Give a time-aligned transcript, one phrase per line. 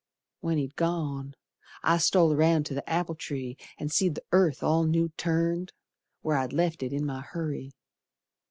[0.39, 1.35] When he'd gone,
[1.83, 5.73] I stole roun' to the apple tree And seed the earth all new turned
[6.23, 7.71] Where I left it in my hurry.